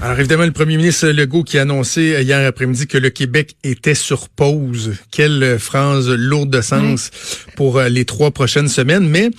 Alors 0.00 0.16
évidemment, 0.20 0.44
le 0.44 0.52
premier 0.52 0.76
ministre 0.76 1.08
Legault 1.08 1.42
qui 1.42 1.58
a 1.58 1.62
annoncé 1.62 2.22
hier 2.22 2.46
après-midi 2.46 2.86
que 2.86 2.98
le 2.98 3.10
Québec 3.10 3.56
était 3.64 3.96
sur 3.96 4.28
pause. 4.28 4.94
Quelle 5.10 5.58
phrase 5.58 6.08
lourde 6.08 6.50
de 6.50 6.60
sens 6.60 7.10
pour 7.56 7.78
euh, 7.78 7.88
les 7.88 8.04
trois 8.04 8.30
prochaines 8.30 8.68
semaines. 8.68 9.08
Mais 9.08 9.30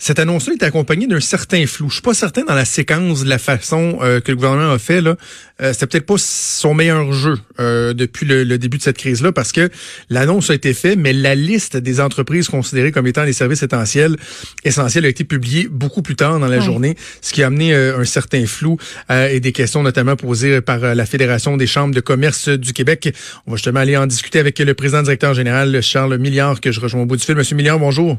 cette 0.00 0.18
annonce-là 0.18 0.54
est 0.54 0.64
accompagnée 0.64 1.06
d'un 1.06 1.20
certain 1.20 1.64
flou. 1.66 1.90
Je 1.90 1.94
suis 1.94 2.02
pas 2.02 2.14
certain 2.14 2.42
dans 2.42 2.54
la 2.54 2.64
séquence 2.64 3.22
de 3.22 3.28
la 3.28 3.38
façon 3.38 3.98
euh, 4.00 4.18
que 4.20 4.32
le 4.32 4.36
gouvernement 4.36 4.72
a 4.72 4.78
fait. 4.78 5.00
Là, 5.00 5.14
euh, 5.60 5.72
c'était 5.72 5.86
peut-être 5.86 6.06
pas 6.06 6.16
son 6.18 6.74
meilleur 6.74 7.12
jeu 7.12 7.38
euh, 7.58 7.92
depuis 7.92 8.26
le, 8.26 8.58
début 8.58 8.78
de 8.78 8.82
cette 8.82 8.98
crise-là, 8.98 9.32
parce 9.32 9.52
que 9.52 9.70
l'annonce 10.08 10.50
a 10.50 10.54
été 10.54 10.74
faite, 10.74 10.98
mais 10.98 11.12
la 11.12 11.34
liste 11.34 11.76
des 11.76 12.00
entreprises 12.00 12.48
considérées 12.48 12.92
comme 12.92 13.06
étant 13.06 13.24
des 13.24 13.32
services 13.32 13.62
essentiels, 13.62 14.16
essentiels 14.64 15.04
a 15.04 15.08
été 15.08 15.24
publiée 15.24 15.68
beaucoup 15.70 16.02
plus 16.02 16.16
tard 16.16 16.38
dans 16.38 16.48
la 16.48 16.60
journée, 16.60 16.96
ce 17.20 17.32
qui 17.32 17.42
a 17.42 17.46
amené 17.46 17.74
un 17.74 18.04
certain 18.04 18.46
flou 18.46 18.76
et 19.10 19.40
des 19.40 19.52
questions 19.52 19.82
notamment 19.82 20.16
posées 20.16 20.60
par 20.60 20.78
la 20.94 21.06
Fédération 21.06 21.56
des 21.56 21.66
chambres 21.66 21.94
de 21.94 22.00
commerce 22.00 22.48
du 22.48 22.72
Québec. 22.72 23.14
On 23.46 23.52
va 23.52 23.56
justement 23.56 23.80
aller 23.80 23.96
en 23.96 24.06
discuter 24.06 24.38
avec 24.38 24.58
le 24.58 24.74
président 24.74 25.02
directeur 25.02 25.34
général 25.34 25.80
Charles 25.82 26.18
Milliard, 26.18 26.60
que 26.60 26.72
je 26.72 26.80
rejoins 26.80 27.02
au 27.02 27.06
bout 27.06 27.16
du 27.16 27.24
fil. 27.24 27.34
Monsieur 27.34 27.56
Milliard, 27.56 27.78
bonjour. 27.78 28.18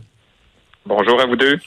Bonjour 0.88 1.22
à 1.22 1.28
vous 1.28 1.36
deux. 1.36 1.60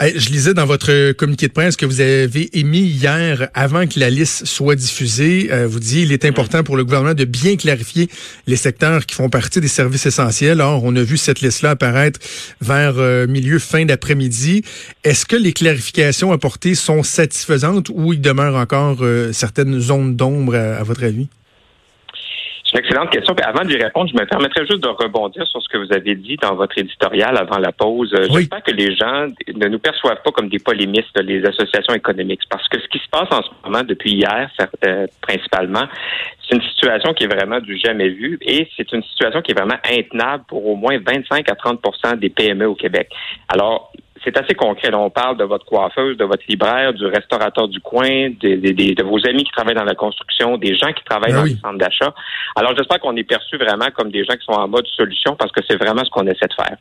je 0.00 0.30
lisais 0.30 0.54
dans 0.54 0.66
votre 0.66 1.10
communiqué 1.12 1.48
de 1.48 1.52
presse 1.52 1.74
que 1.74 1.84
vous 1.84 2.00
avez 2.00 2.56
émis 2.56 2.78
hier, 2.78 3.48
avant 3.54 3.88
que 3.88 3.98
la 3.98 4.08
liste 4.08 4.46
soit 4.46 4.76
diffusée, 4.76 5.48
euh, 5.50 5.66
vous 5.66 5.80
dites 5.80 6.04
il 6.04 6.12
est 6.12 6.24
important 6.24 6.62
pour 6.62 6.76
le 6.76 6.84
gouvernement 6.84 7.14
de 7.14 7.24
bien 7.24 7.56
clarifier 7.56 8.08
les 8.46 8.54
secteurs 8.54 9.04
qui 9.04 9.16
font 9.16 9.28
partie 9.28 9.60
des 9.60 9.66
services 9.66 10.06
essentiels. 10.06 10.60
Or, 10.60 10.84
on 10.84 10.94
a 10.94 11.02
vu 11.02 11.16
cette 11.16 11.40
liste-là 11.40 11.70
apparaître 11.70 12.20
vers 12.60 12.94
euh, 12.98 13.26
milieu 13.26 13.58
fin 13.58 13.84
d'après-midi. 13.84 14.62
Est-ce 15.02 15.26
que 15.26 15.34
les 15.34 15.52
clarifications 15.52 16.30
apportées 16.30 16.76
sont 16.76 17.02
satisfaisantes 17.02 17.88
ou 17.92 18.12
il 18.12 18.20
demeure 18.20 18.54
encore 18.54 18.98
euh, 19.00 19.32
certaines 19.32 19.80
zones 19.80 20.14
d'ombre 20.14 20.54
à 20.54 20.84
votre 20.84 21.02
avis? 21.02 21.26
Excellente 22.76 23.10
question. 23.10 23.34
avant 23.44 23.64
d'y 23.64 23.76
répondre, 23.76 24.10
je 24.10 24.20
me 24.20 24.26
permettrais 24.26 24.66
juste 24.66 24.82
de 24.82 24.88
rebondir 24.88 25.46
sur 25.46 25.62
ce 25.62 25.68
que 25.68 25.78
vous 25.78 25.92
avez 25.92 26.14
dit 26.14 26.36
dans 26.36 26.54
votre 26.54 26.76
éditorial 26.78 27.36
avant 27.36 27.58
la 27.58 27.72
pause. 27.72 28.12
Euh, 28.14 28.26
oui. 28.30 28.40
J'espère 28.40 28.62
que 28.62 28.72
les 28.72 28.94
gens 28.94 29.26
ne 29.54 29.68
nous 29.68 29.78
perçoivent 29.78 30.22
pas 30.22 30.30
comme 30.32 30.48
des 30.48 30.58
polémistes, 30.58 31.18
les 31.22 31.44
associations 31.44 31.94
économiques, 31.94 32.42
parce 32.50 32.66
que 32.68 32.80
ce 32.80 32.86
qui 32.88 32.98
se 32.98 33.08
passe 33.10 33.28
en 33.30 33.42
ce 33.42 33.48
moment 33.64 33.82
depuis 33.82 34.12
hier, 34.12 34.50
euh, 34.84 35.06
principalement, 35.20 35.84
c'est 36.48 36.56
une 36.56 36.62
situation 36.62 37.12
qui 37.14 37.24
est 37.24 37.34
vraiment 37.34 37.60
du 37.60 37.78
jamais 37.78 38.08
vu 38.08 38.38
et 38.42 38.68
c'est 38.76 38.90
une 38.92 39.02
situation 39.02 39.42
qui 39.42 39.52
est 39.52 39.54
vraiment 39.54 39.78
intenable 39.90 40.44
pour 40.48 40.66
au 40.66 40.76
moins 40.76 40.98
25 40.98 41.48
à 41.50 41.54
30% 41.54 42.18
des 42.18 42.30
PME 42.30 42.66
au 42.66 42.74
Québec. 42.74 43.10
Alors, 43.48 43.92
c'est 44.26 44.36
assez 44.36 44.54
concret. 44.54 44.92
on 44.92 45.08
parle 45.08 45.36
de 45.36 45.44
votre 45.44 45.64
coiffeuse, 45.64 46.16
de 46.16 46.24
votre 46.24 46.42
libraire, 46.48 46.92
du 46.92 47.06
restaurateur 47.06 47.68
du 47.68 47.80
coin, 47.80 48.30
de, 48.30 49.02
vos 49.04 49.24
amis 49.28 49.44
qui 49.44 49.52
travaillent 49.52 49.76
dans 49.76 49.84
la 49.84 49.94
construction, 49.94 50.58
des 50.58 50.74
gens 50.76 50.92
qui 50.92 51.04
travaillent 51.04 51.32
ben 51.32 51.38
dans 51.38 51.44
les 51.44 51.56
centres 51.56 51.78
d'achat. 51.78 52.12
Alors, 52.56 52.74
j'espère 52.76 52.98
qu'on 52.98 53.14
est 53.16 53.24
perçu 53.24 53.56
vraiment 53.56 53.86
comme 53.94 54.10
des 54.10 54.24
gens 54.24 54.34
qui 54.34 54.44
sont 54.44 54.58
en 54.58 54.66
mode 54.66 54.86
solution 54.88 55.36
parce 55.36 55.52
que 55.52 55.60
c'est 55.68 55.76
vraiment 55.76 56.04
ce 56.04 56.10
qu'on 56.10 56.26
essaie 56.26 56.48
de 56.48 56.54
faire. 56.54 56.76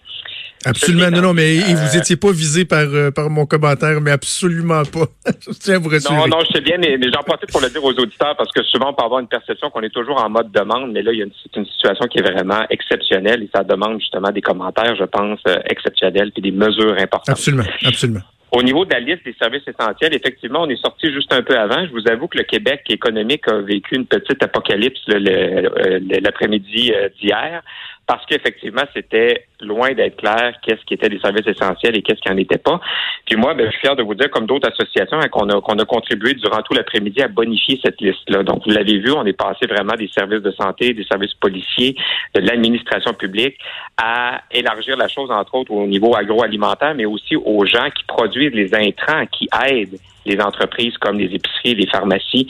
Absolument. 0.66 1.11
Non, 1.11 1.21
non, 1.21 1.33
mais 1.33 1.58
vous 1.59 1.97
étiez 1.97 2.16
pas 2.16 2.31
visé 2.31 2.66
par, 2.66 2.85
euh, 2.85 3.11
par 3.11 3.30
mon 3.30 3.45
commentaire, 3.45 4.02
mais 4.02 4.11
absolument 4.11 4.81
pas. 4.83 5.05
je 5.47 5.57
tiens 5.59 5.75
à 5.75 5.80
vous 5.80 5.89
rassurer. 5.89 6.16
Non, 6.16 6.27
non, 6.27 6.39
je 6.41 6.53
sais 6.53 6.61
bien, 6.61 6.77
mais, 6.80 6.97
j'en 7.13 7.22
profite 7.22 7.52
pour 7.52 7.61
le 7.61 7.69
dire 7.69 7.83
aux 7.83 7.94
auditeurs 7.94 8.35
parce 8.35 8.52
que 8.52 8.63
souvent, 8.63 8.89
on 8.89 8.94
peut 8.94 9.03
avoir 9.03 9.19
une 9.19 9.27
perception 9.27 9.69
qu'on 9.69 9.81
est 9.81 9.94
toujours 9.94 10.23
en 10.23 10.30
mode 10.30 10.52
demande, 10.52 10.91
mais 10.91 11.03
là, 11.03 11.11
il 11.11 11.19
y 11.19 11.22
a 11.22 11.25
une, 11.25 11.31
une 11.55 11.66
situation 11.66 12.07
qui 12.07 12.19
est 12.19 12.23
vraiment 12.23 12.66
exceptionnelle 12.69 13.44
et 13.44 13.49
ça 13.55 13.63
demande 13.63 13.99
justement 13.99 14.31
des 14.31 14.41
commentaires, 14.41 14.95
je 14.95 15.05
pense, 15.05 15.39
euh, 15.47 15.55
exceptionnels 15.69 16.31
puis 16.31 16.41
des 16.41 16.52
mesures 16.52 16.95
importantes. 17.00 17.29
Absolument, 17.29 17.63
absolument. 17.85 18.22
Au 18.52 18.63
niveau 18.63 18.85
de 18.85 18.94
la 18.94 19.02
liste 19.02 19.25
des 19.25 19.35
services 19.39 19.67
essentiels, 19.67 20.13
effectivement, 20.13 20.61
on 20.61 20.69
est 20.69 20.81
sorti 20.81 21.11
juste 21.11 21.33
un 21.33 21.41
peu 21.41 21.57
avant. 21.57 21.85
Je 21.85 21.91
vous 21.91 22.07
avoue 22.09 22.27
que 22.27 22.38
le 22.38 22.45
Québec 22.45 22.83
économique 22.89 23.45
a 23.50 23.57
vécu 23.59 23.95
une 23.95 24.05
petite 24.05 24.41
apocalypse 24.41 25.02
euh, 25.09 26.00
l'après-midi 26.22 26.94
d'hier 27.19 27.61
parce 28.08 28.25
qu'effectivement, 28.25 28.84
c'était 28.94 29.45
loin 29.61 29.94
d'être 29.94 30.17
clair 30.17 30.53
qu'est-ce 30.62 30.84
qui 30.85 30.94
était 30.94 31.09
des 31.09 31.19
services 31.19 31.47
essentiels 31.47 31.97
et 31.97 32.02
qu'est-ce 32.02 32.22
qui 32.22 32.29
n'en 32.29 32.38
était 32.38 32.59
pas. 32.59 32.79
Puis 33.25 33.35
moi, 33.35 33.53
ben, 33.56 33.66
je 33.66 33.72
suis 33.72 33.81
fier 33.81 33.96
de 33.96 34.03
vous 34.03 34.13
dire, 34.13 34.29
comme 34.29 34.46
d'autres 34.46 34.69
associations, 34.69 35.18
hein, 35.19 35.28
qu'on 35.29 35.50
a, 35.50 35.59
qu'on 35.62 35.79
a 35.79 35.85
contribué 35.85 36.34
durant 36.35 36.62
tout 36.62 36.74
l'après-midi 36.74 37.22
à 37.22 37.28
bonifier 37.28 37.79
cette 37.84 38.00
liste-là. 38.00 38.44
Donc, 38.44 38.63
vous 38.66 38.72
l'avez 38.72 39.00
vu, 39.00 39.12
on 39.12 39.25
est 39.25 39.34
passé 39.34 39.66
vraiment 39.68 39.96
des 39.96 40.07
services 40.07 40.41
de 40.41 40.52
santé, 40.52 40.94
des 40.94 41.06
services 41.06 41.34
policiers, 41.34 41.96
de 42.35 42.41
l'administration 42.41 43.13
publique, 43.13 43.57
à 43.97 44.41
élargir 44.52 44.97
la 44.97 45.08
chose, 45.08 45.31
entre 45.31 45.56
autres, 45.56 45.72
au 45.72 45.88
niveau 45.88 46.16
agroalimentaire, 46.16 46.94
mais 46.94 47.06
aussi 47.06 47.35
aux 47.35 47.66
gens 47.66 47.90
qui 47.90 48.03
produisent 48.03 48.53
les 48.53 48.74
intrants, 48.75 49.25
qui 49.28 49.47
aident 49.68 49.97
les 50.25 50.40
entreprises 50.40 50.97
comme 50.97 51.18
les 51.18 51.34
épiceries, 51.34 51.75
les 51.75 51.88
pharmacies 51.88 52.47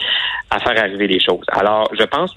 à 0.50 0.60
faire 0.60 0.78
arriver 0.82 1.08
les 1.08 1.20
choses. 1.20 1.46
Alors, 1.50 1.90
je 1.98 2.04
pense, 2.04 2.34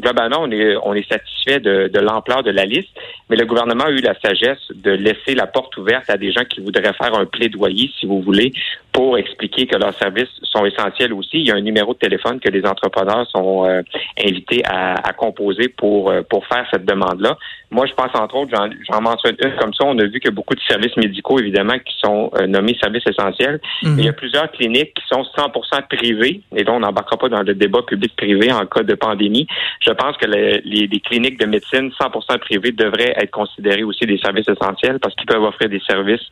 globalement, 0.00 0.38
on 0.40 0.50
est, 0.50 0.76
on 0.82 0.94
est 0.94 1.08
satisfait 1.08 1.60
de, 1.60 1.88
de 1.88 2.00
l'ampleur 2.00 2.42
de 2.42 2.50
la 2.50 2.64
liste, 2.64 2.88
mais 3.28 3.36
le 3.36 3.44
gouvernement 3.44 3.84
a 3.84 3.90
eu 3.90 4.00
la 4.00 4.14
sagesse 4.20 4.58
de 4.74 4.90
laisser 4.90 5.34
la 5.34 5.46
porte 5.46 5.76
ouverte 5.76 6.08
à 6.08 6.16
des 6.16 6.32
gens 6.32 6.44
qui 6.44 6.60
voudraient 6.60 6.92
faire 6.94 7.14
un 7.14 7.26
plaidoyer, 7.26 7.90
si 7.98 8.06
vous 8.06 8.20
voulez, 8.20 8.52
pour 8.92 9.18
expliquer 9.18 9.66
que 9.66 9.76
leurs 9.76 9.96
services 9.98 10.28
sont 10.42 10.64
essentiels 10.64 11.12
aussi. 11.12 11.38
Il 11.40 11.48
y 11.48 11.52
a 11.52 11.54
un 11.54 11.60
numéro 11.60 11.94
de 11.94 11.98
téléphone 11.98 12.40
que 12.40 12.48
les 12.48 12.64
entrepreneurs 12.66 13.26
sont 13.30 13.64
euh, 13.64 13.82
invités 14.22 14.62
à, 14.64 14.94
à, 14.94 15.12
composer 15.12 15.68
pour, 15.68 16.10
euh, 16.10 16.22
pour 16.28 16.46
faire 16.46 16.66
cette 16.72 16.84
demande-là. 16.84 17.36
Moi, 17.70 17.86
je 17.86 17.94
pense 17.94 18.10
entre 18.14 18.34
autres, 18.34 18.50
j'en 18.90 19.00
mentionne 19.00 19.36
une 19.44 19.54
comme 19.56 19.72
ça, 19.74 19.84
on 19.86 19.96
a 19.98 20.04
vu 20.04 20.18
que 20.18 20.30
beaucoup 20.30 20.54
de 20.54 20.60
services 20.68 20.96
médicaux, 20.96 21.38
évidemment, 21.38 21.78
qui 21.78 21.94
sont 21.98 22.30
euh, 22.40 22.46
nommés 22.48 22.76
services 22.80 23.06
essentiels. 23.06 23.60
Mhm. 23.82 23.96
Il 23.98 24.04
y 24.04 24.08
a 24.08 24.12
plusieurs 24.12 24.50
cliniques 24.50 24.94
qui 24.94 25.04
sont 25.06 25.22
100% 25.22 25.86
privées, 25.88 26.40
et 26.56 26.64
là, 26.64 26.72
on 26.72 26.80
n'embarquera 26.80 27.16
pas 27.16 27.28
dans 27.28 27.42
le 27.42 27.54
débat 27.54 27.82
public-privé 27.82 28.52
en 28.52 28.66
cas 28.66 28.82
de 28.82 28.94
pandémie. 28.94 29.46
Je 29.86 29.89
pense 29.92 30.16
que 30.16 30.26
les, 30.26 30.88
cliniques 31.00 31.38
de 31.38 31.46
médecine 31.46 31.90
100% 32.00 32.38
privées 32.38 32.72
devraient 32.72 33.14
être 33.16 33.30
considérées 33.30 33.82
aussi 33.82 34.06
des 34.06 34.18
services 34.18 34.48
essentiels 34.48 34.98
parce 35.00 35.14
qu'ils 35.14 35.26
peuvent 35.26 35.42
offrir 35.42 35.68
des 35.68 35.80
services 35.80 36.26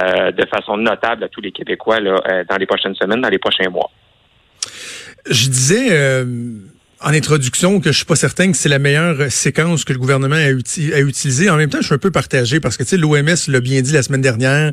euh, 0.00 0.30
de 0.30 0.46
façon 0.46 0.76
notable 0.76 1.24
à 1.24 1.28
tous 1.28 1.40
les 1.40 1.52
Québécois 1.52 1.98
euh, 2.00 2.44
dans 2.48 2.56
les 2.56 2.66
prochaines 2.66 2.94
semaines, 2.94 3.20
dans 3.20 3.28
les 3.28 3.38
prochains 3.38 3.68
mois. 3.70 3.90
Je 5.26 5.48
disais 5.48 5.88
euh, 5.90 6.24
en 7.04 7.12
introduction 7.12 7.80
que 7.80 7.92
je 7.92 7.98
suis 7.98 8.06
pas 8.06 8.16
certain 8.16 8.50
que 8.50 8.56
c'est 8.56 8.70
la 8.70 8.78
meilleure 8.78 9.30
séquence 9.30 9.84
que 9.84 9.92
le 9.92 9.98
gouvernement 9.98 10.36
a, 10.36 10.48
utilisée. 10.48 11.50
En 11.50 11.56
même 11.56 11.68
temps, 11.68 11.80
je 11.80 11.86
suis 11.86 11.94
un 11.94 11.98
peu 11.98 12.10
partagé 12.10 12.60
parce 12.60 12.78
que 12.78 12.82
tu 12.82 12.90
sais, 12.90 12.96
l'OMS 12.96 13.36
l'a 13.48 13.60
bien 13.60 13.82
dit 13.82 13.92
la 13.92 14.02
semaine 14.02 14.22
dernière. 14.22 14.72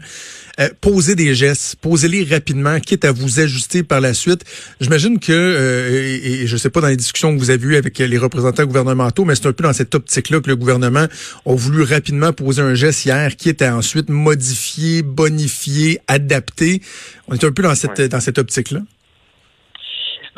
Euh, 0.60 0.70
posez 0.80 1.16
des 1.16 1.36
gestes, 1.36 1.76
posez-les 1.82 2.24
rapidement, 2.24 2.80
quitte 2.80 3.04
à 3.04 3.12
vous 3.12 3.42
ajuster 3.42 3.84
par 3.84 4.00
la 4.00 4.14
suite. 4.14 4.44
J'imagine 4.80 5.20
que, 5.20 5.32
euh, 5.32 6.20
et, 6.24 6.48
je 6.48 6.58
sais 6.58 6.70
pas 6.70 6.80
dans 6.80 6.88
les 6.88 6.96
discussions 6.96 7.34
que 7.34 7.40
vous 7.40 7.50
avez 7.50 7.66
eues 7.66 7.76
avec 7.76 7.98
les 8.00 8.18
représentants 8.18 8.64
gouvernementaux, 8.64 9.26
mais 9.26 9.36
c'est 9.36 9.48
un 9.48 9.54
peu 9.54 9.64
dans 9.64 9.74
cette 9.74 9.94
optique-là 9.94 10.40
que 10.40 10.48
le 10.48 10.56
gouvernement 10.56 11.08
a 11.46 11.54
voulu 11.54 11.84
rapidement 11.84 12.32
poser 12.32 12.62
un 12.62 12.76
geste 12.76 13.06
hier, 13.06 13.36
quitte 13.36 13.62
à 13.62 13.76
ensuite 13.76 14.10
modifier, 14.10 15.02
bonifier, 15.02 16.00
adapter. 16.08 16.82
On 17.28 17.34
est 17.34 17.44
un 17.44 17.52
peu 17.52 17.64
dans 17.64 17.76
cette, 17.76 18.02
dans 18.02 18.22
cette 18.22 18.38
optique-là. 18.38 18.82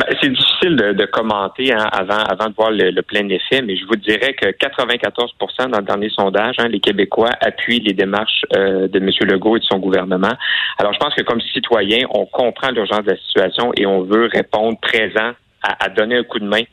Ben, 0.03 0.17
c'est 0.21 0.29
difficile 0.29 0.75
de, 0.75 1.05
commenter 1.05 1.73
hein, 1.73 1.87
avant, 1.91 2.23
avant 2.23 2.49
de 2.49 2.55
voir 2.55 2.71
le, 2.71 3.01
plein 3.01 3.27
effet, 3.29 3.61
mais 3.61 3.75
je 3.75 3.85
vous 3.85 3.95
dirais 3.95 4.33
que 4.33 4.47
94% 4.47 5.69
dans 5.69 5.79
le 5.79 5.85
dernier 5.85 6.09
sondage, 6.09 6.55
hein, 6.57 6.67
les 6.67 6.79
Québécois 6.79 7.29
appuient 7.41 7.79
les 7.79 7.93
démarches 7.93 8.45
euh, 8.55 8.87
de 8.87 8.99
M. 8.99 9.09
Legault 9.21 9.57
et 9.57 9.59
de 9.59 9.65
son 9.65 9.79
gouvernement. 9.79 10.33
Alors, 10.77 10.93
je 10.93 10.99
pense 10.99 11.13
que 11.15 11.23
comme 11.23 11.41
citoyen, 11.41 12.05
on 12.09 12.25
comprend 12.25 12.71
l'urgence 12.71 13.03
de 13.03 13.11
la 13.11 13.17
situation 13.17 13.71
et 13.77 13.85
on 13.85 14.01
veut 14.01 14.29
répondre 14.31 14.77
présent 14.81 15.31
à, 15.63 15.89
donner 15.89 16.17
un 16.17 16.23
coup 16.23 16.39
de 16.39 16.45
main 16.45 16.63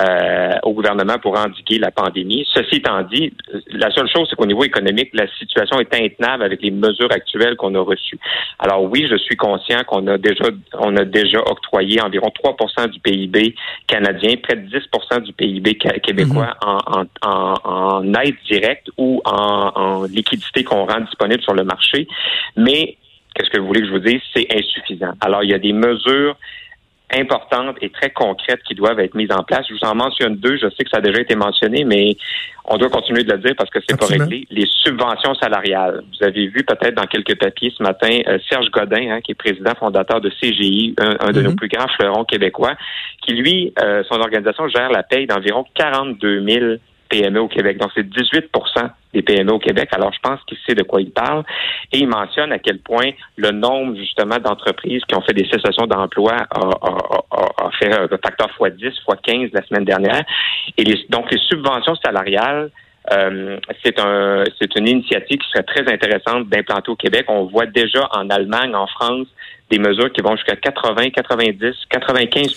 euh, 0.00 0.52
au 0.62 0.72
gouvernement 0.72 1.18
pour 1.18 1.38
endiguer 1.38 1.78
la 1.78 1.90
pandémie. 1.90 2.46
Ceci 2.52 2.76
étant 2.76 3.02
dit, 3.02 3.32
la 3.70 3.90
seule 3.90 4.08
chose, 4.08 4.26
c'est 4.28 4.36
qu'au 4.36 4.46
niveau 4.46 4.64
économique, 4.64 5.10
la 5.12 5.26
situation 5.38 5.78
est 5.80 5.94
intenable 5.94 6.42
avec 6.42 6.62
les 6.62 6.70
mesures 6.70 7.12
actuelles 7.12 7.56
qu'on 7.56 7.74
a 7.74 7.80
reçues. 7.80 8.18
Alors 8.58 8.82
oui, 8.84 9.06
je 9.08 9.16
suis 9.16 9.36
conscient 9.36 9.84
qu'on 9.84 10.06
a 10.06 10.18
déjà 10.18 10.44
on 10.78 10.96
a 10.96 11.04
déjà 11.04 11.38
octroyé 11.40 12.00
environ 12.00 12.28
3% 12.28 12.88
du 12.88 13.00
PIB 13.00 13.54
canadien, 13.86 14.34
près 14.42 14.56
de 14.56 14.68
10% 14.68 15.22
du 15.22 15.32
PIB 15.32 15.74
québécois 16.02 16.54
mhm. 16.64 16.70
en, 16.86 17.04
en, 17.22 17.54
en, 17.64 18.14
aide 18.14 18.36
directe 18.50 18.88
ou 18.96 19.20
en, 19.24 19.72
en 19.74 20.02
liquidité 20.04 20.64
qu'on 20.64 20.86
rend 20.86 21.00
disponible 21.00 21.42
sur 21.42 21.54
le 21.54 21.64
marché. 21.64 22.08
Mais 22.56 22.96
qu'est-ce 23.34 23.50
que 23.50 23.60
vous 23.60 23.66
voulez 23.66 23.80
que 23.80 23.86
je 23.86 23.92
vous 23.92 23.98
dise? 23.98 24.20
C'est 24.34 24.46
insuffisant. 24.54 25.12
Alors, 25.20 25.44
il 25.44 25.50
y 25.50 25.54
a 25.54 25.58
des 25.58 25.72
mesures 25.72 26.36
importantes 27.14 27.76
et 27.80 27.90
très 27.90 28.10
concrètes 28.10 28.62
qui 28.66 28.74
doivent 28.74 29.00
être 29.00 29.14
mises 29.14 29.32
en 29.32 29.42
place. 29.42 29.66
Je 29.68 29.74
vous 29.74 29.84
en 29.84 29.94
mentionne 29.94 30.36
deux. 30.36 30.56
Je 30.56 30.68
sais 30.70 30.84
que 30.84 30.90
ça 30.90 30.98
a 30.98 31.00
déjà 31.00 31.20
été 31.20 31.34
mentionné, 31.34 31.84
mais 31.84 32.16
on 32.64 32.78
doit 32.78 32.90
continuer 32.90 33.24
de 33.24 33.32
le 33.32 33.38
dire 33.38 33.54
parce 33.56 33.70
que 33.70 33.78
c'est 33.86 33.98
pas 33.98 34.06
réglé. 34.06 34.46
Les 34.50 34.66
subventions 34.66 35.34
salariales. 35.34 36.02
Vous 36.10 36.26
avez 36.26 36.46
vu 36.48 36.64
peut-être 36.64 36.94
dans 36.94 37.06
quelques 37.06 37.38
papiers 37.38 37.72
ce 37.76 37.82
matin 37.82 38.20
euh, 38.28 38.38
Serge 38.48 38.70
Godin, 38.70 39.10
hein, 39.10 39.20
qui 39.20 39.32
est 39.32 39.34
président 39.34 39.72
fondateur 39.78 40.20
de 40.20 40.30
CGI, 40.30 40.94
un, 40.98 41.32
de 41.32 41.42
nos 41.42 41.50
mhm. 41.50 41.56
plus 41.56 41.68
grands 41.68 41.88
fleurons 41.88 42.24
québécois, 42.24 42.74
qui 43.24 43.34
lui, 43.34 43.72
euh, 43.82 44.02
son 44.08 44.20
organisation 44.20 44.68
gère 44.68 44.90
la 44.90 45.02
paye 45.02 45.26
d'environ 45.26 45.64
42 45.74 46.48
000 46.48 46.64
PME 47.12 47.40
au 47.40 47.48
Québec. 47.48 47.76
Donc, 47.78 47.90
c'est 47.94 48.08
18% 48.08 48.90
des 49.12 49.22
PME 49.22 49.52
au 49.52 49.58
Québec. 49.58 49.90
Alors, 49.92 50.12
je 50.14 50.18
pense 50.22 50.40
qu'il 50.46 50.56
sait 50.66 50.74
de 50.74 50.82
quoi 50.82 51.02
il 51.02 51.10
parle. 51.10 51.44
Et 51.92 51.98
il 51.98 52.08
mentionne 52.08 52.52
à 52.52 52.58
quel 52.58 52.78
point 52.78 53.10
le 53.36 53.50
nombre, 53.50 53.96
justement, 53.96 54.38
d'entreprises 54.38 55.02
qui 55.06 55.14
ont 55.14 55.20
fait 55.20 55.34
des 55.34 55.46
cessations 55.46 55.86
d'emploi 55.86 56.36
a, 56.50 57.70
fait 57.78 57.92
un 57.92 58.08
facteur 58.08 58.48
x 58.60 58.76
10, 58.76 58.86
x 58.86 59.04
15 59.22 59.50
la 59.52 59.62
semaine 59.66 59.84
dernière. 59.84 60.24
Et 60.78 60.84
donc, 61.10 61.30
les 61.30 61.38
subventions 61.38 61.96
salariales, 61.96 62.70
euh, 63.12 63.58
c'est 63.84 63.98
un, 64.00 64.44
c'est 64.60 64.74
une 64.76 64.88
initiative 64.88 65.38
qui 65.38 65.48
serait 65.50 65.64
très 65.64 65.92
intéressante 65.92 66.48
d'implanter 66.48 66.90
au 66.90 66.96
Québec. 66.96 67.26
On 67.28 67.44
voit 67.44 67.66
déjà 67.66 68.08
en 68.12 68.30
Allemagne, 68.30 68.74
en 68.74 68.86
France, 68.86 69.26
des 69.72 69.78
mesures 69.78 70.12
qui 70.12 70.20
vont 70.20 70.36
jusqu'à 70.36 70.56
80, 70.56 71.10
90, 71.10 71.74
95 71.88 72.52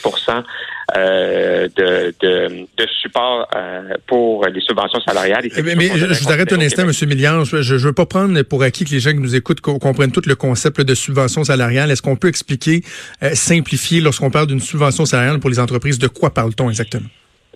euh, 0.97 1.67
de, 1.75 2.13
de, 2.21 2.67
de 2.77 2.87
support 3.01 3.47
euh, 3.55 3.93
pour 4.05 4.45
les 4.47 4.59
subventions 4.59 4.99
salariales. 4.99 5.45
Eh 5.55 5.61
mais, 5.63 5.87
je, 5.95 6.05
vous 6.05 6.31
arrête 6.31 6.51
un 6.51 6.59
instant, 6.59 6.83
M. 6.83 6.91
Milliard. 7.07 7.45
Je 7.45 7.73
ne 7.73 7.79
veux 7.79 7.93
pas 7.93 8.05
prendre 8.05 8.41
pour 8.43 8.63
acquis 8.63 8.83
que 8.83 8.91
les 8.91 8.99
gens 8.99 9.11
qui 9.11 9.19
nous 9.19 9.35
écoutent 9.35 9.61
comprennent 9.61 10.11
tout 10.11 10.21
le 10.25 10.35
concept 10.35 10.81
de 10.81 10.93
subvention 10.93 11.45
salariale. 11.45 11.89
Est-ce 11.89 12.01
qu'on 12.01 12.17
peut 12.17 12.27
expliquer, 12.27 12.81
euh, 13.23 13.29
simplifier, 13.33 14.01
lorsqu'on 14.01 14.29
parle 14.29 14.47
d'une 14.47 14.59
subvention 14.59 15.05
salariale 15.05 15.39
pour 15.39 15.49
les 15.49 15.59
entreprises, 15.59 15.97
de 15.97 16.07
quoi 16.07 16.33
parle-t-on 16.33 16.69
exactement? 16.69 17.07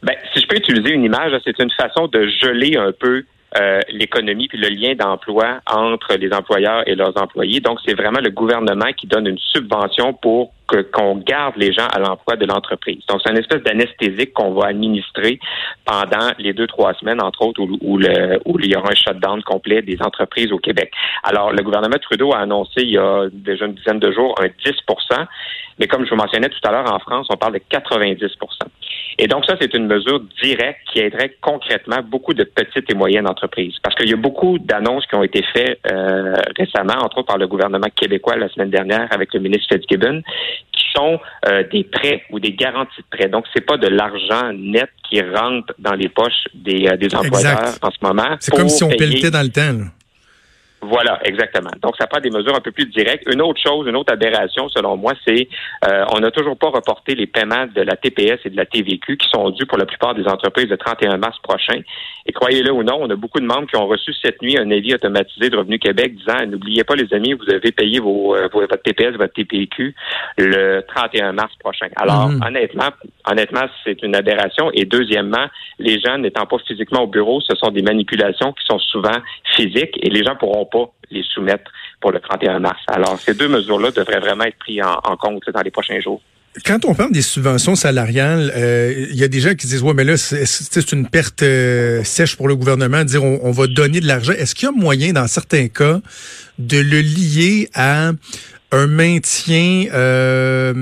Ben, 0.02 0.16
si 0.34 0.40
je 0.40 0.48
peux 0.48 0.56
utiliser 0.56 0.94
une 0.94 1.04
image, 1.04 1.34
c'est 1.44 1.60
une 1.60 1.72
façon 1.72 2.08
de 2.08 2.26
geler 2.42 2.78
un 2.78 2.94
peu 2.98 3.24
euh, 3.58 3.80
l'économie 3.90 4.48
puis 4.48 4.60
le 4.60 4.70
lien 4.70 4.94
d'emploi 4.94 5.60
entre 5.70 6.16
les 6.16 6.32
employeurs 6.32 6.84
et 6.88 6.96
leurs 6.96 7.20
employés. 7.20 7.60
Donc, 7.60 7.80
c'est 7.86 7.96
vraiment 7.96 8.20
le 8.20 8.30
gouvernement 8.30 8.92
qui 8.96 9.08
donne 9.08 9.28
une 9.28 9.40
subvention 9.40 10.14
pour 10.14 10.54
qu'on 10.94 11.16
garde 11.16 11.56
les 11.58 11.74
gens 11.74 11.88
à 11.88 11.98
l'emploi 11.98 12.36
de 12.36 12.46
l'entreprise. 12.46 13.04
Donc, 13.08 13.22
c'est 13.24 13.32
une 13.32 13.40
espèce 13.40 13.64
d'anesthésique 13.64 14.34
qu'on 14.34 14.54
va 14.54 14.68
administrer 14.68 15.40
pendant 15.84 16.30
les 16.38 16.54
deux, 16.54 16.68
trois 16.68 16.94
semaines, 16.94 17.24
entre 17.24 17.42
autres, 17.42 17.60
où, 17.62 17.76
où, 17.82 17.98
le, 17.98 18.40
où 18.46 18.60
il 18.60 18.72
y 18.72 18.76
aura 18.76 18.90
un 18.92 18.96
shutdown 18.96 19.42
complet 19.42 19.82
des 19.82 19.98
entreprises 20.00 20.52
au 20.52 20.60
Québec. 20.60 20.92
Alors, 21.24 21.52
le 21.52 21.64
gouvernement 21.64 21.98
Trudeau 22.00 22.34
a 22.34 22.42
annoncé 22.42 22.84
il 22.84 22.92
y 22.92 22.98
a 23.00 23.30
déjà 23.32 23.66
une 23.66 23.74
dizaine 23.74 23.98
de 23.98 24.12
jours 24.12 24.36
un 24.40 24.46
10% 24.46 25.26
mais 25.80 25.88
comme 25.88 26.06
je 26.06 26.10
vous 26.10 26.18
mentionnais 26.18 26.50
tout 26.50 26.60
à 26.64 26.72
l'heure, 26.72 26.94
en 26.94 27.00
France, 27.00 27.28
on 27.30 27.38
parle 27.38 27.54
de 27.54 27.62
90 27.70 28.36
et 29.18 29.28
donc, 29.28 29.46
ça, 29.46 29.56
c'est 29.60 29.74
une 29.74 29.88
mesure 29.88 30.22
directe 30.42 30.80
qui 30.92 31.00
aiderait 31.00 31.36
concrètement 31.42 32.02
beaucoup 32.04 32.34
de 32.34 32.44
petites 32.44 32.90
et 32.90 32.94
moyennes 32.94 33.28
entreprises. 33.28 33.76
Parce 33.84 33.96
qu'il 33.96 34.10
y 34.10 34.14
a 34.14 34.18
beaucoup 34.18 34.60
d'annonces 34.60 35.06
qui 35.08 35.16
ont 35.16 35.24
été 35.24 35.44
faites 35.54 35.80
euh, 35.92 36.36
récemment, 36.58 37.04
entre 37.04 37.20
autres 37.20 37.28
par 37.28 37.38
le 37.38 37.48
gouvernement 37.48 37.88
québécois 37.96 38.36
la 38.36 38.50
semaine 38.50 38.70
dernière 38.70 39.08
avec 39.12 39.34
le 39.34 39.40
ministre 39.40 39.74
Fitzgibbon, 39.74 40.22
qui 40.72 40.86
sont 40.96 41.20
euh, 41.48 41.64
des 41.72 41.84
prêts 41.84 42.24
ou 42.32 42.40
des 42.40 42.54
garanties 42.54 43.02
de 43.02 43.18
prêts. 43.18 43.30
Donc, 43.30 43.46
c'est 43.54 43.66
pas 43.66 43.78
de 43.78 43.88
l'argent 43.88 44.54
net 44.54 44.90
qui 45.10 45.22
rentre 45.22 45.74
dans 45.80 45.94
les 45.94 46.10
poches 46.10 46.46
des, 46.54 46.88
euh, 46.88 46.98
des 46.98 47.14
employeurs 47.16 47.76
en 47.82 47.92
ce 47.92 47.98
moment. 48.02 48.36
C'est 48.40 48.56
comme 48.56 48.70
si 48.70 48.84
on 48.84 48.90
pelletait 48.90 49.32
dans 49.32 49.42
le 49.42 49.50
temps. 49.50 49.90
Voilà, 50.82 51.20
exactement. 51.26 51.72
Donc, 51.82 51.96
ça 52.00 52.08
prend 52.08 52.22
des 52.22 52.30
mesures 52.30 52.56
un 52.56 52.62
peu 52.62 52.72
plus 52.72 52.86
directes. 52.86 53.24
Une 53.32 53.42
autre 53.42 53.60
chose, 53.62 53.88
une 53.88 53.96
autre 53.96 54.14
aberration, 54.14 54.70
selon 54.70 54.96
moi, 54.96 55.14
c'est 55.28 55.50
euh, 55.88 56.06
on 56.14 56.20
n'a 56.20 56.32
toujours 56.32 56.58
pas 56.58 56.70
reporté 56.70 57.16
les 57.16 57.28
paiements 57.28 57.66
de 57.74 57.82
la 57.82 57.96
TPS 57.96 58.40
et 58.46 58.50
de 58.50 58.56
la 58.56 58.66
TVQ 58.66 59.18
qui 59.18 59.28
sont 59.30 59.50
dus 59.50 59.66
pour 59.66 59.78
la 59.78 59.86
plupart 59.86 60.16
des 60.16 60.26
entreprises 60.28 60.70
le 60.70 60.78
31 60.78 61.18
mars 61.18 61.38
prochain. 61.40 61.82
Et 62.26 62.32
croyez-le 62.32 62.72
ou 62.72 62.84
non, 62.84 62.98
on 63.00 63.10
a 63.10 63.16
beaucoup 63.16 63.40
de 63.40 63.46
membres 63.46 63.68
qui 63.68 63.76
ont 63.76 63.88
reçu 63.88 64.14
cette 64.24 64.42
nuit 64.42 64.58
un 64.58 64.70
avis 64.72 64.94
automatisé 64.94 65.50
de 65.50 65.58
Revenu 65.58 65.80
Québec 65.80 66.16
disant 66.16 66.46
n'oubliez 66.48 66.84
pas, 66.84 66.96
les 66.96 67.14
amis, 67.14 67.34
vous 67.34 67.50
avez 67.50 67.72
payé 67.72 68.00
vos, 68.00 68.36
euh, 68.36 68.48
votre 68.52 68.82
TPS, 68.82 69.16
votre 69.18 69.34
TPQ 69.34 69.96
le 70.38 70.82
31 70.88 71.34
mars 71.34 71.54
prochain. 71.60 71.88
Alors, 71.96 72.30
mhm. 72.30 72.44
honnêtement, 72.46 72.90
honnêtement, 73.30 73.66
c'est 73.84 74.02
une 74.04 74.16
aberration. 74.16 74.70
Et 74.74 74.86
deuxièmement, 74.86 75.46
les 75.80 76.00
gens 76.00 76.18
n'étant 76.18 76.46
pas 76.46 76.58
physiquement 76.68 77.02
au 77.02 77.08
bureau, 77.08 77.42
ce 77.42 77.56
sont 77.56 77.72
des 77.72 77.82
manipulations 77.82 78.54
qui 78.54 78.66
sont 78.66 78.80
souvent 78.80 79.18
physiques 79.56 79.98
et 80.02 80.10
les 80.10 80.24
gens 80.24 80.36
pourront 80.36 80.66
pas 80.72 80.92
les 81.12 81.24
soumettre 81.24 81.72
pour 82.02 82.12
le 82.12 82.20
31 82.20 82.60
mars. 82.60 82.80
Alors, 82.88 83.20
ces 83.20 83.34
deux 83.34 83.48
mesures-là 83.48 83.92
devraient 83.92 84.20
vraiment 84.20 84.46
être 84.46 84.58
prises 84.58 84.82
en, 84.82 85.18
compte 85.18 85.44
dans 85.54 85.62
les 85.62 85.72
prochains 85.72 86.00
jours. 86.00 86.22
Quand 86.66 86.84
on 86.86 86.96
parle 86.96 87.12
des 87.12 87.22
subventions 87.22 87.76
salariales, 87.76 88.52
euh, 88.56 89.08
il 89.12 89.16
y 89.16 89.24
a 89.24 89.28
des 89.28 89.40
gens 89.40 89.54
qui 89.54 89.68
disent 89.68 89.84
ouais 89.84 89.94
mais 89.94 90.04
là 90.04 90.18
c'est 90.18 90.92
une 90.92 91.08
perte 91.08 91.44
euh, 91.44 92.04
sèche 92.04 92.36
pour 92.36 92.48
le 92.48 92.56
gouvernement 92.56 93.04
dire 93.04 93.24
on, 93.24 93.52
va 93.52 93.68
donner 93.68 94.00
de 94.00 94.08
l'argent. 94.08 94.34
Est-ce 94.34 94.56
qu'il 94.56 94.66
y 94.66 94.70
a 94.70 94.72
moyen 94.72 95.14
dans 95.14 95.28
certains 95.28 95.68
cas 95.68 96.02
de 96.58 96.80
le 96.80 97.02
lier 97.02 97.70
à 97.76 98.12
un 98.72 98.88
maintien, 98.88 99.86
euh, 99.94 100.74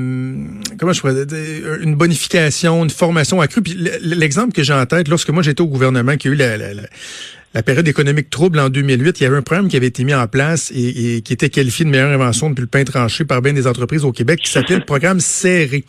comment 0.79 0.93
je 0.93 1.01
pourrais 1.01 1.25
dire, 1.25 1.75
une 1.81 1.95
bonification, 1.95 2.83
une 2.83 2.89
formation 2.89 3.41
accrue? 3.41 3.61
Puis 3.61 3.77
l'exemple 4.01 4.53
que 4.53 4.63
j'ai 4.63 4.73
en 4.73 4.85
tête, 4.85 5.09
lorsque 5.09 5.29
moi 5.29 5.43
j'étais 5.43 5.61
au 5.61 5.67
gouvernement, 5.67 6.15
qui 6.15 6.29
a 6.29 6.31
eu 6.31 6.35
la 6.35 6.57
période 7.63 7.87
économique 7.87 8.29
trouble 8.29 8.59
en 8.59 8.69
2008, 8.69 9.19
il 9.19 9.23
y 9.23 9.25
avait 9.25 9.37
un 9.37 9.41
programme 9.41 9.67
qui 9.67 9.77
avait 9.77 9.87
été 9.87 10.03
mis 10.03 10.13
en 10.13 10.27
place 10.27 10.71
et, 10.75 11.21
qui 11.21 11.33
était 11.33 11.49
qualifié 11.49 11.85
de 11.85 11.89
meilleure 11.89 12.11
invention 12.11 12.49
depuis 12.49 12.61
le 12.61 12.67
pain 12.67 12.83
tranché 12.83 13.25
par 13.25 13.41
bien 13.41 13.53
des 13.53 13.67
entreprises 13.67 14.03
au 14.03 14.11
Québec, 14.11 14.41
qui 14.43 14.51
s'appelait 14.51 14.77
le 14.77 14.85
programme 14.85 15.19
serré. 15.19 15.83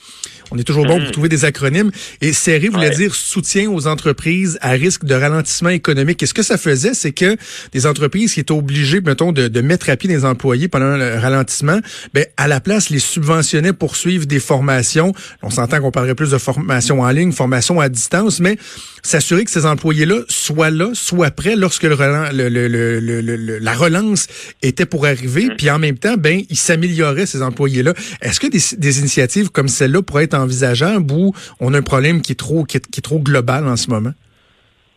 On 0.50 0.56
est 0.56 0.64
toujours 0.64 0.86
bon 0.86 0.98
pour 0.98 1.08
hmm. 1.08 1.12
trouver 1.12 1.28
des 1.28 1.44
acronymes. 1.44 1.90
Et 2.22 2.32
serré 2.32 2.68
voulait 2.68 2.90
dire 2.90 3.14
soutien 3.14 3.70
aux 3.70 3.86
entreprises 3.86 4.58
à 4.62 4.70
risque 4.70 5.04
de 5.04 5.14
ralentissement 5.14 5.68
économique. 5.68 6.22
Et 6.22 6.26
ce 6.26 6.32
que 6.32 6.42
ça 6.42 6.56
faisait, 6.56 6.94
c'est 6.94 7.12
que 7.12 7.36
des 7.72 7.86
entreprises 7.86 8.32
qui 8.32 8.40
étaient 8.40 8.52
obligées, 8.52 9.02
mettons, 9.02 9.32
de, 9.32 9.48
de 9.48 9.60
mettre 9.60 9.90
à 9.90 9.96
pied 9.96 10.08
des 10.08 10.24
employés 10.24 10.68
pendant 10.68 10.96
le 10.96 11.18
ralentissement, 11.18 11.80
ben, 12.14 12.24
à 12.38 12.48
la 12.48 12.60
place, 12.60 12.88
les 12.88 12.98
subventionnaient 12.98 13.74
pour 13.74 13.96
suivre 13.96 14.26
des 14.26 14.40
formations. 14.40 15.12
On 15.42 15.50
s'entend 15.50 15.80
qu'on 15.80 15.90
parlerait 15.90 16.14
plus 16.14 16.30
de 16.30 16.38
formation 16.38 17.00
en 17.00 17.10
ligne, 17.10 17.32
formation 17.32 17.78
à 17.80 17.88
distance, 17.90 18.40
mais 18.40 18.56
s'assurer 19.02 19.44
que 19.44 19.50
ces 19.50 19.66
employés-là 19.66 20.22
soient 20.28 20.70
là, 20.70 20.90
soient 20.94 21.30
prêts 21.30 21.47
lorsque 21.56 21.84
le, 21.84 21.94
le, 22.32 23.58
la 23.58 23.72
relance 23.74 24.26
était 24.62 24.86
pour 24.86 25.06
arriver, 25.06 25.46
mm. 25.46 25.56
puis 25.56 25.70
en 25.70 25.78
même 25.78 25.98
temps, 25.98 26.14
ben, 26.16 26.42
ils 26.50 26.56
s'amélioraient, 26.56 27.26
ces 27.26 27.42
employés-là. 27.42 27.92
Est-ce 28.22 28.40
que 28.40 28.46
des, 28.46 28.60
des 28.78 29.00
initiatives 29.00 29.50
comme 29.50 29.68
celle-là 29.68 30.02
pourraient 30.02 30.24
être 30.24 30.34
envisageables 30.34 31.10
ou 31.12 31.32
on 31.60 31.74
a 31.74 31.78
un 31.78 31.82
problème 31.82 32.22
qui 32.22 32.32
est 32.32 32.36
trop, 32.36 32.64
qui 32.64 32.76
est 32.76 33.02
trop 33.02 33.18
global 33.18 33.66
en 33.66 33.76
ce 33.76 33.90
moment? 33.90 34.12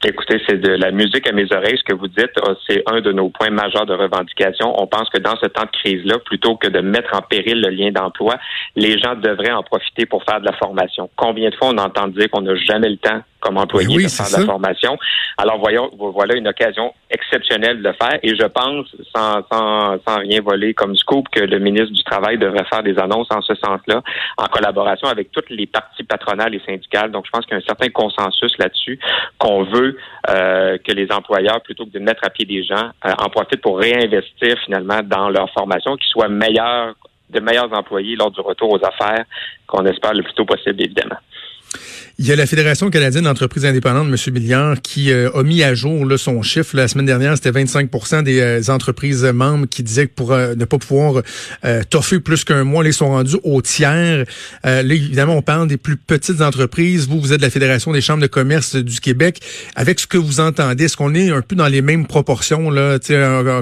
Écoutez, 0.03 0.41
c'est 0.47 0.57
de 0.57 0.71
la 0.71 0.89
musique 0.89 1.27
à 1.27 1.31
mes 1.31 1.45
oreilles. 1.53 1.77
Ce 1.77 1.83
que 1.83 1.93
vous 1.93 2.07
dites, 2.07 2.35
euh, 2.39 2.55
c'est 2.67 2.81
un 2.87 3.01
de 3.01 3.11
nos 3.11 3.29
points 3.29 3.51
majeurs 3.51 3.85
de 3.85 3.93
revendication. 3.93 4.73
On 4.81 4.87
pense 4.87 5.07
que 5.11 5.19
dans 5.19 5.35
ce 5.35 5.45
temps 5.45 5.65
de 5.65 5.77
crise-là, 5.77 6.17
plutôt 6.25 6.55
que 6.55 6.67
de 6.67 6.79
mettre 6.79 7.11
en 7.13 7.21
péril 7.21 7.61
le 7.61 7.69
lien 7.69 7.91
d'emploi, 7.91 8.37
les 8.75 8.97
gens 8.97 9.13
devraient 9.13 9.51
en 9.51 9.61
profiter 9.61 10.07
pour 10.07 10.23
faire 10.23 10.39
de 10.39 10.45
la 10.45 10.53
formation. 10.53 11.07
Combien 11.15 11.51
de 11.51 11.55
fois 11.55 11.69
on 11.69 11.77
entend 11.77 12.07
dire 12.07 12.31
qu'on 12.31 12.41
n'a 12.41 12.55
jamais 12.55 12.89
le 12.89 12.97
temps 12.97 13.21
comme 13.41 13.57
employé 13.57 14.03
de 14.03 14.07
faire 14.07 14.27
de 14.27 14.37
la 14.39 14.45
formation. 14.45 14.97
Alors 15.37 15.59
voyons, 15.59 15.89
voilà 15.97 16.35
une 16.35 16.47
occasion 16.47 16.93
exceptionnelle 17.09 17.79
de 17.79 17.83
le 17.83 17.93
faire 17.93 18.19
et 18.23 18.35
je 18.35 18.45
pense, 18.45 18.87
sans, 19.13 19.41
sans, 19.51 19.97
sans 20.07 20.19
rien 20.19 20.41
voler 20.41 20.73
comme 20.73 20.95
scoop, 20.95 21.27
que 21.29 21.41
le 21.41 21.59
ministre 21.59 21.91
du 21.91 22.03
Travail 22.03 22.37
devrait 22.37 22.65
faire 22.65 22.83
des 22.83 22.97
annonces 22.97 23.27
en 23.31 23.41
ce 23.41 23.55
sens-là, 23.55 24.01
en 24.37 24.45
collaboration 24.45 25.07
avec 25.07 25.31
toutes 25.31 25.49
les 25.49 25.65
parties 25.65 26.03
patronales 26.03 26.55
et 26.55 26.61
syndicales. 26.65 27.11
Donc 27.11 27.25
je 27.25 27.31
pense 27.31 27.45
qu'il 27.45 27.53
y 27.53 27.55
a 27.55 27.57
un 27.57 27.67
certain 27.67 27.89
consensus 27.89 28.57
là-dessus 28.57 28.99
qu'on 29.37 29.63
veut 29.63 29.97
euh, 30.29 30.77
que 30.77 30.91
les 30.91 31.11
employeurs, 31.11 31.61
plutôt 31.61 31.85
que 31.85 31.91
de 31.91 31.99
mettre 31.99 32.23
à 32.23 32.29
pied 32.29 32.45
des 32.45 32.63
gens, 32.63 32.91
euh, 33.05 33.13
en 33.17 33.29
profitent 33.29 33.61
pour 33.61 33.79
réinvestir 33.79 34.55
finalement 34.63 35.01
dans 35.03 35.29
leur 35.29 35.49
formation, 35.51 35.95
qu'ils 35.97 36.11
soient 36.11 36.29
meilleurs, 36.29 36.93
de 37.29 37.39
meilleurs 37.39 37.71
employés 37.73 38.15
lors 38.15 38.31
du 38.31 38.41
retour 38.41 38.71
aux 38.71 38.85
affaires, 38.85 39.25
qu'on 39.67 39.85
espère 39.85 40.13
le 40.13 40.23
plus 40.23 40.33
tôt 40.33 40.45
possible, 40.45 40.81
évidemment. 40.81 41.17
Il 42.21 42.27
y 42.27 42.31
a 42.31 42.35
la 42.35 42.45
Fédération 42.45 42.91
canadienne 42.91 43.23
d'entreprises 43.23 43.65
indépendantes, 43.65 44.07
M. 44.07 44.33
Milliard, 44.33 44.79
qui 44.81 45.11
euh, 45.11 45.31
a 45.33 45.41
mis 45.41 45.63
à 45.63 45.73
jour 45.73 46.05
là, 46.05 46.19
son 46.19 46.43
chiffre. 46.43 46.75
La 46.75 46.87
semaine 46.87 47.07
dernière, 47.07 47.35
c'était 47.35 47.51
25% 47.51 48.21
des 48.21 48.39
euh, 48.39 48.61
entreprises 48.67 49.23
membres 49.23 49.65
qui 49.65 49.81
disaient 49.81 50.05
que 50.05 50.13
pour 50.13 50.31
euh, 50.31 50.53
ne 50.53 50.65
pas 50.65 50.77
pouvoir 50.77 51.23
toffer 51.89 52.19
plus 52.19 52.43
qu'un 52.43 52.63
mois, 52.63 52.85
ils 52.85 52.93
sont 52.93 53.09
rendus 53.09 53.37
au 53.43 53.61
tiers. 53.61 54.25
là, 54.63 54.81
évidemment, 54.81 55.35
on 55.35 55.41
parle 55.41 55.67
des 55.67 55.77
plus 55.77 55.97
petites 55.97 56.41
entreprises. 56.41 57.07
Vous, 57.07 57.19
vous 57.19 57.33
êtes 57.33 57.39
de 57.39 57.45
la 57.45 57.49
Fédération 57.49 57.91
des 57.91 58.01
chambres 58.01 58.21
de 58.21 58.27
commerce 58.27 58.75
du 58.75 58.99
Québec. 58.99 59.41
Avec 59.75 59.99
ce 59.99 60.07
que 60.07 60.17
vous 60.17 60.39
entendez, 60.39 60.85
est-ce 60.85 60.97
qu'on 60.97 61.15
est 61.15 61.31
un 61.31 61.41
peu 61.41 61.55
dans 61.55 61.67
les 61.67 61.81
mêmes 61.81 62.05
proportions? 62.05 62.69
Là, 62.69 62.99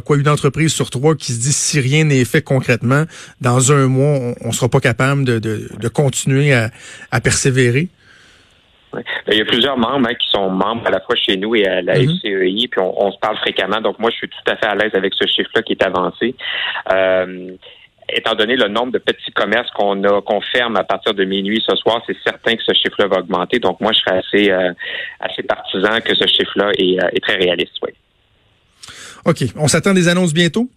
quoi, 0.02 0.18
une 0.18 0.28
entreprise 0.28 0.74
sur 0.74 0.90
trois 0.90 1.16
qui 1.16 1.34
se 1.34 1.40
dit 1.40 1.54
si 1.54 1.80
rien 1.80 2.04
n'est 2.04 2.26
fait 2.26 2.42
concrètement, 2.42 3.06
dans 3.42 3.72
un 3.72 3.88
mois, 3.88 4.34
on 4.42 4.50
ne 4.50 4.54
sera 4.54 4.70
pas 4.70 4.80
capable 4.80 5.24
de, 5.24 5.40
de, 5.40 5.70
de 5.80 5.88
continuer 5.88 6.54
à, 6.54 6.72
à 7.12 7.22
persévérer? 7.22 7.90
Ben, 8.94 9.04
il 9.32 9.38
y 9.38 9.42
a 9.42 9.46
plusieurs 9.46 9.78
membres 9.78 10.08
hein, 10.10 10.16
qui 10.16 10.30
sont 10.30 10.50
membres 10.50 10.86
à 10.88 10.90
la 10.90 11.00
fois 11.00 11.16
chez 11.16 11.38
nous 11.38 11.56
et 11.56 11.66
à 11.66 11.82
la 11.82 12.00
mm 12.00 12.18
FCEI, 12.18 12.68
puis 12.68 12.82
on, 12.82 13.12
se 13.12 13.18
parle 13.20 13.38
fréquemment. 13.38 13.82
Donc 13.82 14.00
moi, 14.00 14.10
je 14.10 14.18
suis 14.18 14.30
tout 14.30 14.52
à 14.52 14.56
fait 14.56 14.66
à 14.66 14.76
l'aise 14.76 14.92
avec 14.94 15.14
ce 15.14 15.28
chiffre-là 15.28 15.62
qui 15.62 15.74
est 15.74 15.84
avancé. 15.84 16.36
Euh, 16.92 17.52
étant 18.12 18.34
donné 18.34 18.56
le 18.56 18.68
nombre 18.68 18.92
de 18.92 18.98
petits 18.98 19.32
commerces 19.32 19.70
qu'on 19.72 20.04
a 20.04 20.22
qu'on 20.22 20.42
ferme 20.42 20.76
à 20.78 20.84
partir 20.84 21.14
de 21.14 21.24
minuit 21.24 21.64
ce 21.68 21.76
soir, 21.76 22.02
c'est 22.08 22.18
certain 22.24 22.56
que 22.56 22.64
ce 22.64 22.74
chiffre-là 22.74 23.08
va 23.08 23.20
augmenter. 23.20 23.60
Donc 23.60 23.80
moi, 23.80 23.92
je 23.92 24.00
serais 24.00 24.18
assez 24.18 24.52
euh, 24.52 24.74
assez 25.20 25.44
partisan 25.44 26.00
que 26.02 26.16
ce 26.16 26.28
chiffre-là 26.28 26.72
est, 26.78 27.04
euh, 27.04 27.10
est, 27.14 27.24
très 27.24 27.36
réaliste. 27.36 27.74
Oui. 27.84 27.92
OK. 29.26 29.44
On 29.56 29.68
s'attend 29.68 29.94
des 29.94 30.08
annonces 30.08 30.34
bientôt? 30.34 30.70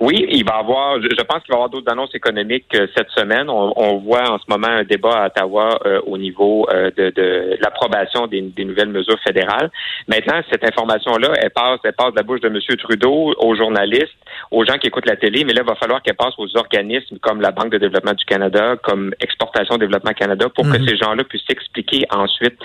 Oui, 0.00 0.26
il 0.30 0.46
va 0.46 0.56
avoir, 0.56 0.98
je 0.98 1.22
pense 1.24 1.42
qu'il 1.42 1.52
va 1.52 1.56
y 1.56 1.60
avoir 1.60 1.68
d'autres 1.68 1.92
annonces 1.92 2.14
économiques 2.14 2.74
euh, 2.74 2.86
cette 2.96 3.10
semaine. 3.10 3.50
On, 3.50 3.98
voit 3.98 4.30
en 4.30 4.38
ce 4.38 4.44
moment 4.48 4.68
un 4.68 4.82
débat 4.82 5.24
à 5.24 5.26
Ottawa 5.26 5.78
euh, 5.84 6.00
au 6.06 6.16
niveau 6.16 6.66
euh, 6.72 6.90
de, 6.96 7.58
l'approbation 7.60 8.26
des, 8.26 8.50
nouvelles 8.64 8.88
mesures 8.88 9.18
fédérales. 9.22 9.70
Maintenant, 10.08 10.40
cette 10.50 10.64
information-là, 10.64 11.32
elle 11.42 11.50
passe, 11.50 11.80
elle 11.84 11.92
passe 11.92 12.12
de 12.12 12.16
la 12.16 12.22
bouche 12.22 12.40
de 12.40 12.48
M. 12.48 12.58
Trudeau 12.78 13.34
aux 13.36 13.54
journalistes, 13.54 14.16
aux 14.50 14.64
gens 14.64 14.78
qui 14.78 14.86
écoutent 14.86 15.06
la 15.06 15.16
télé, 15.16 15.44
mais 15.44 15.52
là, 15.52 15.60
il 15.64 15.68
va 15.68 15.74
falloir 15.74 16.00
qu'elle 16.00 16.16
passe 16.16 16.32
aux 16.38 16.56
organismes 16.56 17.18
comme 17.18 17.42
la 17.42 17.50
Banque 17.50 17.72
de 17.72 17.78
développement 17.78 18.14
du 18.14 18.24
Canada, 18.24 18.76
comme 18.82 19.12
Exportation 19.20 19.76
Développement 19.76 20.12
Canada, 20.12 20.48
pour 20.48 20.64
que 20.64 20.78
mhm. 20.78 20.88
ces 20.88 20.96
gens-là 20.96 21.24
puissent 21.24 21.50
expliquer 21.50 22.06
ensuite 22.10 22.56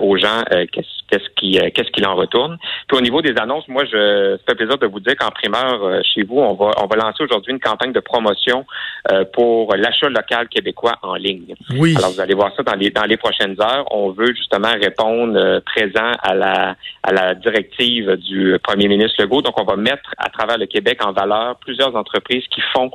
aux 0.00 0.16
gens 0.16 0.42
qu'est-ce 0.50 1.28
qui 1.36 1.58
qu'est-ce 1.74 1.90
qu'il 1.90 2.06
en 2.06 2.14
retourne. 2.14 2.56
Puis 2.88 2.96
au 2.96 3.00
niveau 3.00 3.20
des 3.20 3.36
annonces, 3.36 3.66
moi, 3.68 3.84
je, 3.84 4.36
ça 4.36 4.42
fait 4.48 4.54
plaisir 4.54 4.78
de 4.78 4.86
vous 4.86 5.00
dire 5.00 5.16
qu'en 5.16 5.30
primeur 5.30 6.02
chez 6.04 6.22
vous, 6.22 6.38
on 6.38 6.54
va 6.54 6.61
on 6.76 6.86
va 6.86 6.96
lancer 6.96 7.22
aujourd'hui 7.22 7.52
une 7.52 7.60
campagne 7.60 7.92
de 7.92 8.00
promotion 8.00 8.64
euh, 9.10 9.24
pour 9.32 9.74
l'achat 9.74 10.08
local 10.08 10.48
québécois 10.48 10.94
en 11.02 11.14
ligne. 11.14 11.54
Oui. 11.76 11.96
Alors 11.98 12.12
vous 12.12 12.20
allez 12.20 12.34
voir 12.34 12.52
ça 12.56 12.62
dans 12.62 12.74
les 12.74 12.90
dans 12.90 13.02
les 13.02 13.16
prochaines 13.16 13.60
heures. 13.60 13.84
On 13.90 14.10
veut 14.10 14.32
justement 14.34 14.70
répondre 14.80 15.36
euh, 15.36 15.60
présent 15.60 16.12
à 16.22 16.34
la 16.34 16.76
à 17.02 17.12
la 17.12 17.34
directive 17.34 18.12
du 18.16 18.56
premier 18.62 18.86
ministre 18.86 19.20
Legault. 19.20 19.42
Donc 19.42 19.60
on 19.60 19.64
va 19.64 19.74
mettre 19.74 20.14
à 20.18 20.30
travers 20.30 20.56
le 20.56 20.66
Québec 20.66 21.04
en 21.04 21.10
valeur 21.10 21.56
plusieurs 21.56 21.96
entreprises 21.96 22.44
qui 22.54 22.60
font 22.72 22.92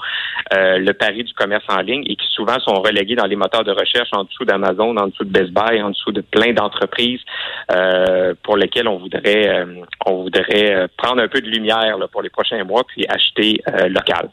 euh, 0.53 0.77
le 0.77 0.93
pari 0.93 1.25
du 1.25 1.33
commerce 1.33 1.65
en 1.67 1.81
ligne 1.81 2.03
et 2.07 2.15
qui 2.15 2.27
souvent 2.31 2.57
sont 2.61 2.75
reléguées 2.75 3.15
dans 3.15 3.25
les 3.25 3.35
moteurs 3.35 3.65
de 3.65 3.71
recherche 3.71 4.09
en 4.13 4.23
dessous 4.23 4.45
d'Amazon, 4.45 4.95
en 4.95 5.07
dessous 5.07 5.25
de 5.25 5.29
Best 5.29 5.51
Buy, 5.51 5.81
en 5.81 5.89
dessous 5.89 6.13
de 6.13 6.21
plein 6.21 6.53
d'entreprises 6.53 7.21
pour 8.43 8.55
lesquelles 8.55 8.87
on 8.87 8.97
voudrait 8.97 9.65
on 10.05 10.23
voudrait 10.23 10.87
prendre 10.95 11.21
un 11.21 11.27
peu 11.27 11.41
de 11.41 11.49
lumière 11.49 11.97
là, 11.97 12.07
pour 12.07 12.21
les 12.21 12.29
prochains 12.29 12.63
mois 12.63 12.83
puis 12.87 13.05
acheter 13.09 13.56
euh, 13.67 13.87
local. 13.89 14.29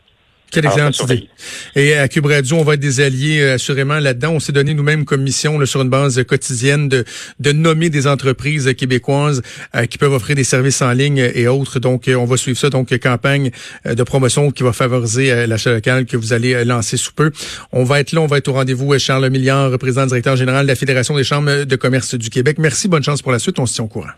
Quelle 0.50 0.66
excellente 0.66 1.00
idée. 1.00 1.28
Et 1.75 1.97
à 1.97 2.07
Cube 2.07 2.26
Radio, 2.26 2.59
on 2.59 2.62
va 2.62 2.75
être 2.75 2.81
des 2.81 3.00
alliés 3.00 3.40
euh, 3.40 3.54
assurément 3.54 3.99
là-dedans. 3.99 4.35
On 4.35 4.40
s'est 4.40 4.52
donné 4.52 4.73
nous-mêmes 4.73 5.04
comme 5.04 5.23
mission 5.23 5.64
sur 5.66 5.83
une 5.83 5.88
base 5.88 6.23
quotidienne 6.23 6.88
de, 6.88 7.04
de 7.40 7.50
nommer 7.50 7.90
des 7.90 8.07
entreprises 8.07 8.73
québécoises 8.75 9.43
euh, 9.75 9.87
qui 9.87 9.99
peuvent 9.99 10.12
offrir 10.12 10.37
des 10.37 10.45
services 10.45 10.81
en 10.81 10.93
ligne 10.93 11.28
et 11.35 11.49
autres. 11.49 11.81
Donc, 11.81 12.09
on 12.09 12.25
va 12.25 12.37
suivre 12.37 12.57
ça. 12.57 12.71
Donc, 12.71 12.97
campagne 12.99 13.50
de 13.85 14.02
promotion 14.04 14.52
qui 14.52 14.62
va 14.62 14.73
favoriser 14.73 15.47
l'achat 15.49 15.73
local 15.73 16.07
que 16.07 16.16
vous 16.16 16.33
allez 16.33 16.64
lancer 16.64 16.97
sous 16.97 17.12
peu. 17.12 17.33
On 17.73 17.83
va 17.83 17.99
être 17.99 18.12
là, 18.12 18.21
on 18.21 18.26
va 18.26 18.38
être 18.38 18.47
au 18.47 18.52
rendez-vous. 18.52 18.97
Charles 19.00 19.28
Milliard, 19.31 19.73
représentant 19.73 20.07
directeur 20.07 20.37
général 20.37 20.66
de 20.66 20.69
la 20.71 20.76
Fédération 20.76 21.16
des 21.16 21.25
chambres 21.25 21.64
de 21.64 21.76
commerce 21.76 22.14
du 22.14 22.31
Québec. 22.31 22.59
Merci, 22.59 22.87
bonne 22.87 23.02
chance 23.02 23.23
pour 23.23 23.33
la 23.33 23.40
suite. 23.40 23.59
On 23.59 23.66
se 23.66 23.75
tient 23.75 23.85
au 23.85 23.88
courant. 23.88 24.12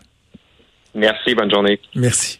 Merci, 0.93 1.33
bonne 1.35 1.51
journée. 1.51 1.79
Merci. 1.95 2.39